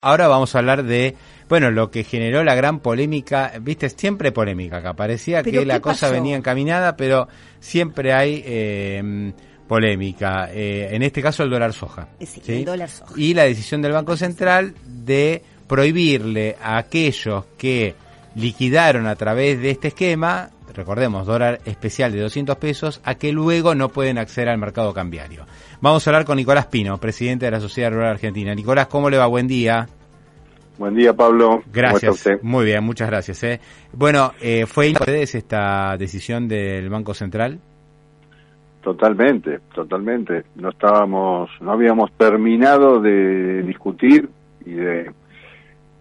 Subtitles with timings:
[0.00, 1.16] Ahora vamos a hablar de,
[1.48, 6.10] bueno, lo que generó la gran polémica, viste, siempre polémica acá, parecía que la cosa
[6.10, 7.28] venía encaminada, pero
[7.60, 8.42] siempre hay...
[8.44, 9.32] Eh,
[9.66, 12.08] polémica, eh, en este caso el dólar soja.
[12.46, 13.14] El dólar soja.
[13.16, 17.94] Y la decisión del Banco Central de prohibirle a aquellos que
[18.34, 23.74] liquidaron a través de este esquema, recordemos, dólar especial de 200 pesos, a que luego
[23.74, 25.46] no pueden acceder al mercado cambiario.
[25.80, 28.54] Vamos a hablar con Nicolás Pino, presidente de la Sociedad Rural Argentina.
[28.54, 29.26] Nicolás, ¿cómo le va?
[29.26, 29.86] Buen día.
[30.78, 31.62] Buen día, Pablo.
[31.72, 32.28] Gracias.
[32.42, 33.42] Muy bien, muchas gracias.
[33.44, 33.60] ¿eh?
[33.92, 37.60] Bueno, eh, ¿fue ustedes esta decisión del Banco Central?
[38.82, 40.44] Totalmente, totalmente.
[40.56, 44.28] No estábamos, no habíamos terminado de discutir
[44.66, 45.10] y de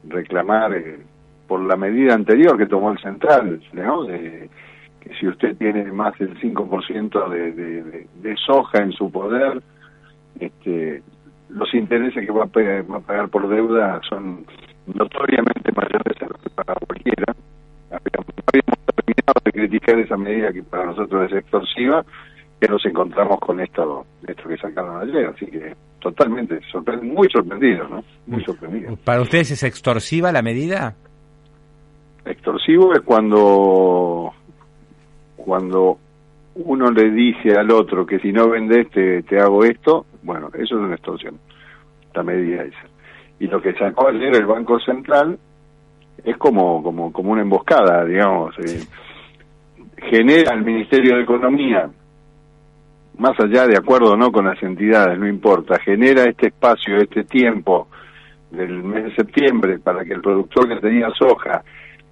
[0.06, 1.00] reclamar eh,
[1.48, 4.04] por la medida anterior que tomó el Central, ¿no?
[4.04, 4.50] De,
[5.04, 9.62] que si usted tiene más del 5% de, de, de, soja en su poder,
[10.40, 11.04] este,
[11.50, 14.46] los intereses que va a, pagar, por deuda son
[14.88, 17.36] notoriamente mayores a los que paga cualquiera.
[17.92, 18.36] Habíamos
[18.96, 22.06] terminado de criticar esa medida que para nosotros es extorsiva,
[22.60, 26.60] que nos encontramos con esto, esto que sacaron ayer, así que totalmente
[27.02, 28.04] muy sorprendido, ¿no?
[28.26, 28.46] Muy mm.
[28.46, 28.98] sorprendido.
[29.04, 30.96] ¿Para ustedes es extorsiva la medida?
[32.26, 34.34] Extorsivo es cuando
[35.36, 35.98] cuando
[36.56, 40.76] uno le dice al otro que si no vendes te, te hago esto, bueno, eso
[40.76, 41.38] es una extorsión,
[42.14, 42.88] la medida esa.
[43.40, 45.38] Y lo que sacó ayer el Banco Central
[46.24, 48.58] es como, como, como una emboscada, digamos.
[48.60, 48.84] Eh,
[49.98, 51.90] genera al Ministerio de Economía,
[53.18, 57.88] más allá de acuerdo no con las entidades, no importa, genera este espacio, este tiempo
[58.52, 61.64] del mes de septiembre para que el productor que tenía soja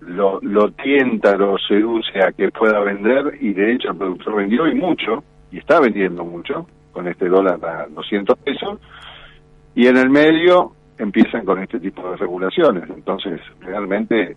[0.01, 4.67] lo, lo tienta, lo seduce a que pueda vender y de hecho el productor vendió
[4.67, 8.79] y mucho, y está vendiendo mucho, con este dólar a 200 pesos,
[9.75, 12.90] y en el medio empiezan con este tipo de regulaciones.
[12.90, 14.35] Entonces, realmente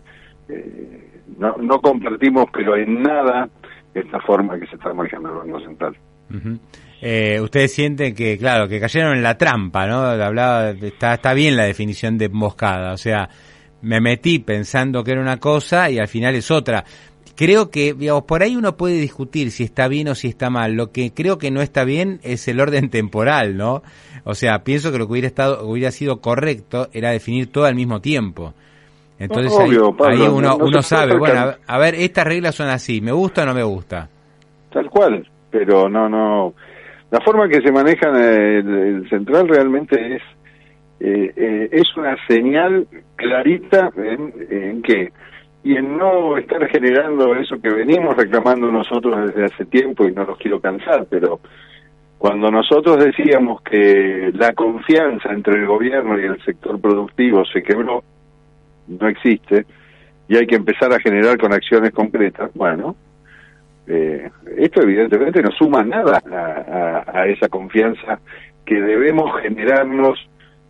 [0.49, 3.49] eh, no, no compartimos, pero en nada,
[3.93, 5.97] esta forma que se está manejando el Banco Central.
[7.01, 10.01] eh, ustedes sienten que, claro, que cayeron en la trampa, ¿no?
[10.01, 13.29] Hablaba, está, está bien la definición de emboscada, o sea,
[13.85, 16.85] me metí pensando que era una cosa y al final es otra.
[17.37, 20.75] Creo que, digamos, por ahí uno puede discutir si está bien o si está mal.
[20.75, 23.83] Lo que creo que no está bien es el orden temporal, ¿no?
[24.25, 27.75] O sea, pienso que lo que hubiera estado, hubiera sido correcto era definir todo al
[27.75, 28.55] mismo tiempo.
[29.19, 29.77] Entonces ahí,
[30.27, 33.63] uno, uno sabe, bueno, a, ver, estas reglas son así, ¿me gusta o no me
[33.63, 34.09] gusta?
[34.73, 36.55] Tal cual, pero no, no.
[37.11, 40.23] La forma que se maneja el central realmente es
[41.01, 45.13] eh, eh, es una señal clarita en, que
[45.63, 50.25] y en no estar generando eso que venimos reclamando nosotros desde hace tiempo y no
[50.25, 51.41] los quiero cansar, pero
[52.19, 58.05] cuando nosotros decíamos que la confianza entre el gobierno y el sector productivo se quebró,
[58.89, 59.65] no existe,
[60.29, 62.95] y hay que empezar a generar con acciones concretas, bueno,
[63.87, 68.21] eh, esto evidentemente no suma nada a, a esa confianza
[68.65, 70.19] que debemos generarnos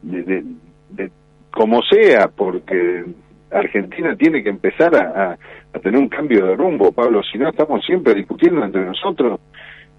[0.04, 0.44] de,
[0.90, 1.10] de,
[1.50, 3.04] como sea, porque
[3.50, 5.38] Argentina tiene que empezar a,
[5.72, 9.40] a, tener un cambio de rumbo, Pablo, si no estamos siempre discutiendo entre nosotros.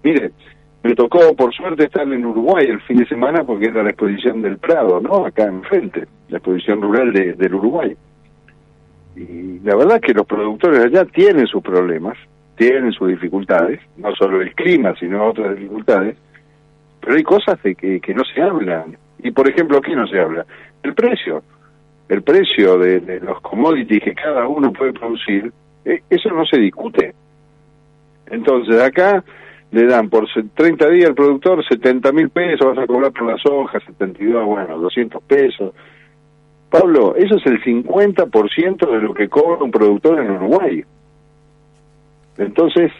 [0.02, 0.32] Mire,
[0.82, 4.42] me tocó por suerte estar en Uruguay el fin de semana porque era la exposición
[4.42, 5.26] del Prado, ¿no?
[5.26, 7.96] Acá enfrente, la exposición rural de, del Uruguay.
[9.16, 12.18] Y la verdad es que los productores allá tienen sus problemas,
[12.56, 16.16] tienen sus dificultades, no solo el clima, sino otras dificultades,
[17.00, 18.96] pero hay cosas de que, que no se hablan.
[19.26, 20.46] Y por ejemplo, ¿qué no se habla?
[20.84, 21.42] El precio.
[22.08, 25.52] El precio de, los commodities que cada uno puede producir,
[25.84, 27.12] eh, eso no se discute.
[28.30, 29.24] Entonces, acá
[29.72, 33.44] le dan por 30 días al productor 70 mil pesos, vas a cobrar por las
[33.46, 35.74] hojas, 72, bueno, 200 pesos.
[36.70, 40.84] Pablo, eso es el 50% de lo que cobra un productor en Uruguay.
[42.38, 42.92] Entonces,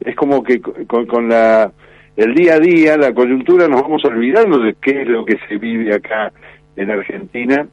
[0.00, 1.70] es como que con la
[2.16, 5.56] el día a día, la coyuntura, nos vamos olvidando de qué es lo que se
[5.58, 6.32] vive acá
[6.76, 7.66] en Argentina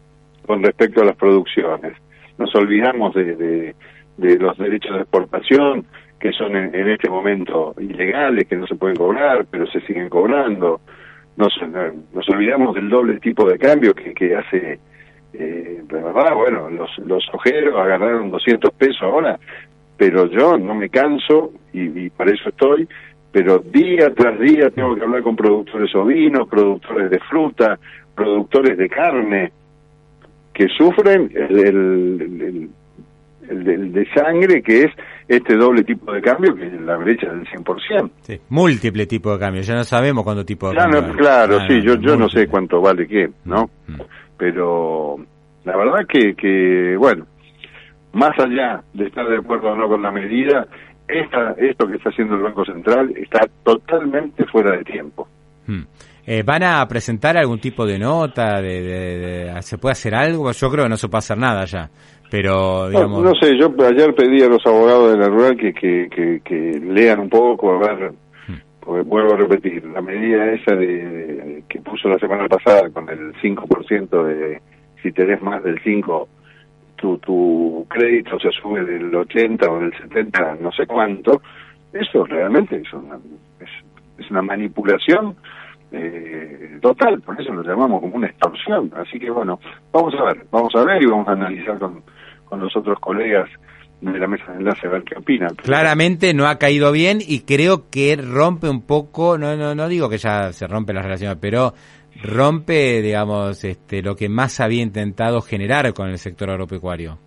[0.45, 1.93] con respecto a las producciones.
[2.37, 5.85] Nos olvidamos de, de, los derechos de exportación,
[6.19, 10.81] que son en, este momento ilegales, que no se pueden cobrar, pero se siguen cobrando.
[11.35, 11.53] nos,
[12.13, 14.79] nos olvidamos del doble tipo de cambio que, hace,
[15.33, 19.39] eh, verdad, bueno, los, los ojeros agarraron 200 pesos ahora,
[19.97, 22.87] pero yo no me canso y para eso estoy,
[23.31, 27.77] pero día tras día tengo que hablar con productores ovinos, productores de fruta,
[28.15, 29.51] productores de carne,
[30.53, 32.69] que sufren el, el,
[33.49, 34.91] el, el de sangre que es
[35.27, 38.09] este doble tipo de cambio que es la brecha del 100%.
[38.21, 41.01] Sí, múltiple tipo de cambio, ya no sabemos cuánto tipo de Ya cambio.
[41.01, 43.69] no, claro, Ah, sí, yo, yo no sé cuánto vale qué, ¿no?
[43.87, 44.01] Mm.
[44.37, 45.17] Pero
[45.65, 47.25] la verdad que, que, bueno,
[48.13, 50.65] más allá de estar de acuerdo o no con la medida,
[51.07, 55.27] esta, esto que está haciendo el Banco Central está totalmente fuera de tiempo.
[55.67, 55.81] Mm.
[56.25, 58.61] Eh, ¿Van a presentar algún tipo de nota?
[58.61, 59.17] De, de-
[59.53, 60.51] de- ¿Se puede hacer algo?
[60.51, 61.89] Yo creo que no se puede hacer nada ya.
[62.29, 63.23] Pero, No, digamos...
[63.23, 66.79] no sé, yo ayer pedí a los abogados de la rural que, que, que, que
[66.81, 68.11] lean un poco, a ver,
[68.81, 73.07] porque vuelvo a repetir, la medida esa de, de- que puso la semana pasada con
[73.09, 74.61] el 5% de,
[75.01, 76.27] si tenés más del 5,
[76.97, 81.41] tu, tu crédito se sube del 80 o del 70, no sé cuánto,
[81.93, 83.17] eso realmente es una,
[83.59, 85.35] es, una manipulación
[85.91, 88.91] eh, total, por eso lo llamamos como una extorsión.
[88.95, 89.59] Así que bueno,
[89.91, 92.03] vamos a ver, vamos a ver y vamos a analizar con,
[92.45, 93.49] con los otros colegas
[94.01, 95.55] de la mesa de enlace a ver qué opinan.
[95.55, 100.09] Claramente no ha caído bien y creo que rompe un poco, no, no, no digo
[100.09, 101.73] que ya se rompe las relaciones, pero
[102.21, 107.17] rompe, digamos, este, lo que más había intentado generar con el sector agropecuario.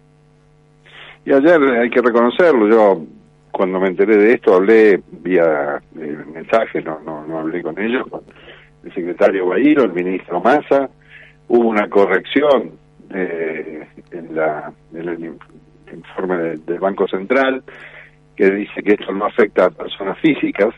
[1.24, 3.04] Y ayer hay que reconocerlo, yo
[3.50, 8.06] cuando me enteré de esto hablé vía eh, mensaje, no, no, no hablé con ellos,
[8.08, 8.22] con
[8.84, 10.88] el secretario Guairo, el ministro Massa,
[11.48, 12.72] hubo una corrección
[13.12, 15.08] eh, en, la, en el
[15.94, 17.62] informe de- del Banco Central
[18.36, 20.74] que dice que esto no afecta a personas físicas,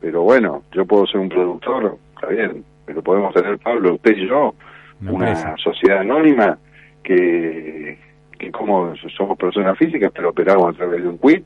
[0.00, 4.28] pero bueno, yo puedo ser un productor, está bien, pero podemos tener, Pablo, usted y
[4.28, 4.54] yo,
[5.00, 6.58] Una sociedad anónima
[7.04, 7.96] que,
[8.36, 11.44] que como somos personas físicas, pero operamos a través de un quit,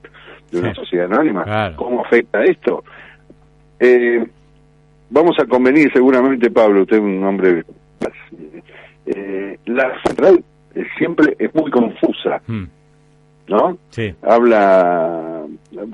[0.50, 0.80] de una Sí.
[0.80, 1.76] sociedad anónima, Claro.
[1.76, 2.82] ¿cómo afecta esto?
[3.78, 4.24] Eh,
[5.10, 7.62] vamos a convenir seguramente, Pablo, usted es un hombre...
[9.06, 10.42] Eh, la central
[10.74, 12.64] eh, siempre es muy confusa, Mm,
[13.52, 13.78] ¿no?
[13.90, 15.44] Sí, Habla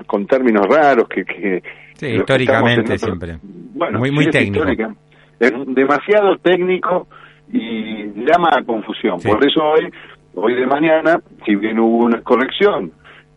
[0.07, 1.23] con términos raros que...
[1.25, 1.61] que
[1.93, 3.37] Sí, que históricamente siempre.
[3.43, 4.59] Bueno, Muy- muy sí, técnico.
[4.59, 4.95] histórica.
[5.39, 7.07] Es demasiado técnico
[7.51, 9.19] y llama a confusión.
[9.19, 9.27] Sí.
[9.27, 9.91] Por eso hoy,
[10.35, 12.91] hoy de mañana, si bien hubo una corrección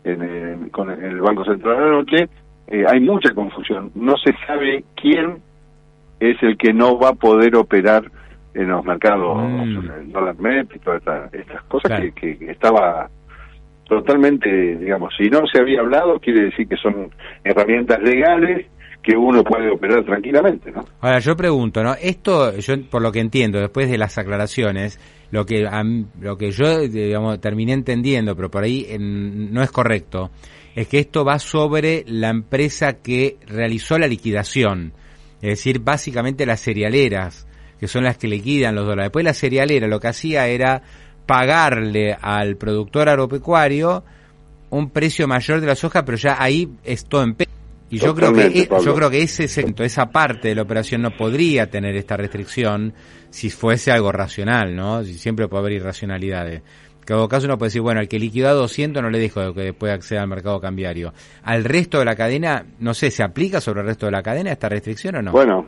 [0.05, 2.29] en el, con el Banco Central anoche,
[2.67, 3.91] eh, hay mucha confusión.
[3.95, 5.39] No se sabe quién
[6.21, 8.03] es el que no va a poder operar
[8.53, 9.89] en los mercados, Mm.
[9.99, 12.05] el dólar MEP y todas estas, estas cosas Claro.
[12.15, 13.09] que, que estaba
[13.87, 17.09] totalmente, digamos, si no se había hablado, quiere decir que son
[17.43, 18.67] herramientas legales
[19.01, 20.85] que uno puede operar tranquilamente, ¿no?
[21.01, 21.93] Ahora yo pregunto, ¿no?
[22.01, 24.97] Esto, yo por lo que entiendo, después de las aclaraciones,
[25.31, 25.83] lo que a
[26.21, 30.31] lo que yo digamos terminé entendiendo, pero por ahí en- no es correcto,
[30.73, 34.93] es que esto va sobre la empresa que realizó la liquidación,
[35.41, 37.45] es decir, básicamente las cerealeras,
[37.79, 39.07] que son las que liquidan los dólares.
[39.07, 40.81] Después la cerealera lo que hacía era
[41.25, 44.03] pagarle al productor agropecuario
[44.69, 47.35] un precio mayor de la soja, pero ya ahí es todo en.
[47.89, 48.83] Y yo creo que Pablo.
[48.83, 52.93] yo creo que ese segmento, esa parte de la operación no podría tener esta restricción
[53.29, 55.03] si fuese algo racional, ¿no?
[55.03, 56.63] Si siempre puede haber irracionalidades.
[57.03, 59.53] En todo caso uno puede decir, bueno, al que liquidó a 200 no le dejo
[59.53, 61.13] que pueda acceder al mercado cambiario.
[61.43, 64.51] Al resto de la cadena, no sé, ¿se aplica sobre el resto de la cadena
[64.51, 65.31] esta restricción o no?
[65.33, 65.67] Bueno,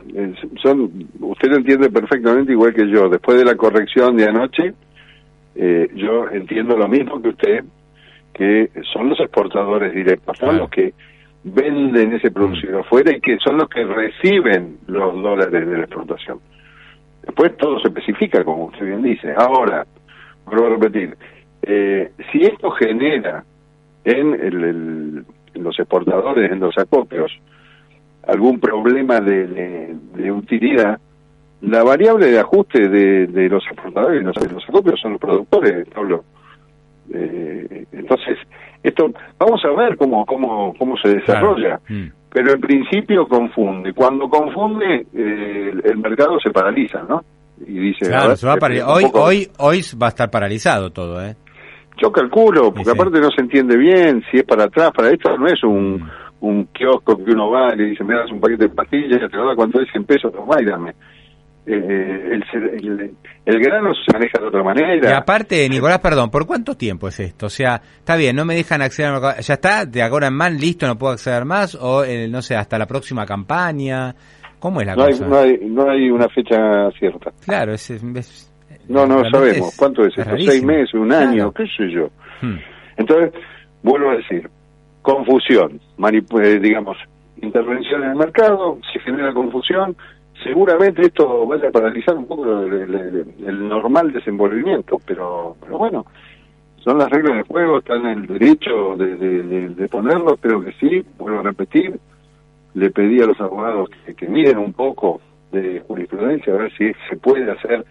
[0.62, 3.08] son, usted lo entiende perfectamente igual que yo.
[3.08, 4.74] Después de la corrección de anoche,
[5.56, 7.64] eh, yo entiendo lo mismo que usted,
[8.34, 10.64] que son los exportadores directos, son Claro.
[10.64, 10.92] los que
[11.44, 16.40] venden ese producido afuera y que son los que reciben los dólares de la exportación.
[17.24, 19.32] Después todo se especifica, como usted bien dice.
[19.36, 19.86] Ahora,
[20.44, 21.16] vuelvo a repetir,
[21.62, 23.44] eh, si esto genera
[24.04, 27.32] en, el- el- en los exportadores, en los acopios,
[28.26, 30.98] algún problema de, de- de utilidad,
[31.62, 35.20] la variable de ajuste de, de los exportadores y los, de los acopios son los
[35.20, 36.24] productores, Pablo.
[37.12, 38.36] Eh, entonces,
[38.82, 39.06] esto
[39.38, 41.82] vamos a ver cómo cómo cómo se desarrolla, Claro.
[41.88, 42.12] Mm.
[42.30, 43.92] pero en principio confunde.
[43.92, 47.22] Cuando confunde, eh, el, el mercado se paraliza, ¿no?
[47.66, 50.10] Y dice, Claro, ver, se va a parali- un hoy, poco- hoy, hoy va a
[50.10, 51.36] estar paralizado todo, ¿eh?
[51.98, 52.98] yo calculo, porque Sí, sí.
[53.00, 56.10] aparte no se entiende bien si es para atrás, para esto no es un, Mm.
[56.40, 59.36] un kiosco que uno va y le dice, me das un paquete de pastillas, te
[59.38, 60.92] lo da cuánto es 100 pesos, toma y dame.
[61.68, 65.10] Eh, el, el, el grano se maneja de otra manera.
[65.10, 67.46] Y aparte, Nicolás, perdón, ¿por cuánto tiempo es esto?
[67.46, 69.40] O sea, está bien, no me dejan acceder al mercado.
[69.40, 69.84] ¿Ya está?
[69.84, 71.74] ¿De ahora en más listo no puedo acceder más?
[71.74, 74.14] ¿O, eh, no sé, hasta la próxima campaña?
[74.60, 75.24] ¿Cómo es la no cosa?
[75.24, 77.32] Hay, no, hay, no hay una fecha cierta.
[77.44, 78.50] Claro, es, es
[78.88, 79.74] no, no sabemos.
[79.76, 80.36] ¿Cuánto es, esto?
[80.38, 80.94] ¿Seis meses?
[80.94, 81.52] ¿Un año?
[81.52, 82.08] ¿Qué sé yo?
[82.40, 82.58] Hmm.
[82.96, 83.32] Entonces,
[83.82, 84.48] vuelvo a decir,
[85.02, 86.96] confusión, eh, digamos,
[87.42, 89.96] intervención en el mercado, se genera confusión,
[90.46, 96.06] seguramente esto vaya a paralizar un poco el, normal desenvolvimiento, pero, pero bueno,
[96.78, 101.04] son las reglas del juego, están en el derecho de, de, ponerlo, espero que sí,
[101.18, 101.98] vuelvo a repetir,
[102.74, 105.20] le pedí a los abogados que, que miren un poco
[105.52, 107.84] de jurisprudencia, a ver si se puede hacer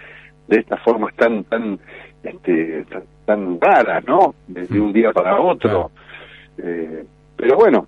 [0.48, 1.80] de estas formas tan tan
[2.24, 2.86] este,
[3.26, 4.36] tan, raras, ¿no?
[4.48, 5.92] De, un día para otro.
[6.58, 7.88] Eh, pero bueno,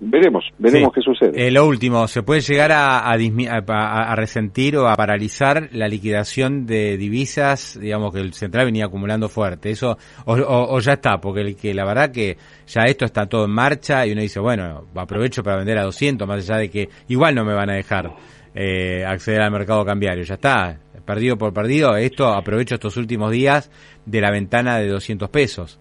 [0.00, 1.46] veremos, veremos qué sucede.
[1.46, 6.96] Eh, lo último, ¿se puede llegar a, a, resentir o a paralizar la liquidación de
[6.96, 9.70] divisas, digamos que el central venía acumulando fuerte?
[9.70, 12.36] Eso o, ya está, porque el, que la verdad que
[12.66, 16.26] ya esto está todo en marcha y uno dice, bueno, aprovecho para vender a 200,
[16.26, 18.14] más allá de que igual no me van a dejar
[18.54, 23.70] eh, acceder al mercado cambiario, ya está, perdido por perdido, esto aprovecho estos últimos días
[24.04, 25.80] de la ventana de 200 pesos.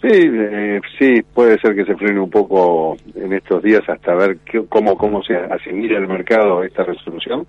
[0.00, 4.38] Sí, eh, sí, puede ser que se frene un poco en estos días hasta ver
[4.68, 7.46] cómo, cómo se asimila el mercado esta resolución,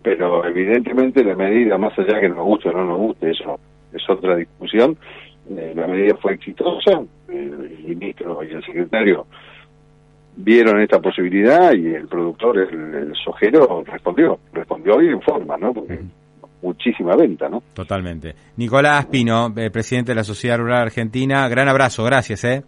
[0.00, 3.58] pero evidentemente la medida, más allá que nos guste o no nos guste, eso
[3.92, 4.96] es otra discusión,
[5.50, 9.26] eh, la medida fue exitosa, el ministro y el secretario
[10.36, 15.74] vieron esta posibilidad y el productor, el, sojero, respondió, respondió hoy en forma, ¿no?
[15.74, 15.98] Porque
[16.62, 17.62] muchísima venta, ¿no?
[17.74, 18.34] Totalmente.
[18.56, 22.62] Nicolás Pino, eh, presidente de la Sociedad Rural Argentina, gran abrazo, gracias, ¿eh?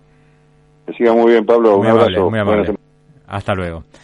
[0.87, 2.29] Que siga muy bien, Pablo, un abrazo.
[2.31, 2.75] muy amable.
[3.27, 3.85] Hasta luego.